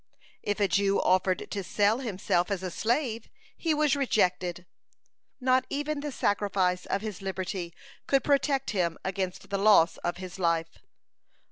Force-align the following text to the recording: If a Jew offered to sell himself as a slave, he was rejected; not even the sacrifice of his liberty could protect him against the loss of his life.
If 0.41 0.59
a 0.59 0.67
Jew 0.67 0.99
offered 0.99 1.51
to 1.51 1.63
sell 1.63 1.99
himself 1.99 2.49
as 2.49 2.63
a 2.63 2.71
slave, 2.71 3.29
he 3.55 3.71
was 3.75 3.95
rejected; 3.95 4.65
not 5.39 5.63
even 5.69 5.99
the 5.99 6.11
sacrifice 6.11 6.87
of 6.87 7.01
his 7.03 7.21
liberty 7.21 7.71
could 8.07 8.23
protect 8.23 8.71
him 8.71 8.97
against 9.05 9.51
the 9.51 9.59
loss 9.59 9.97
of 9.97 10.17
his 10.17 10.39
life. 10.39 10.79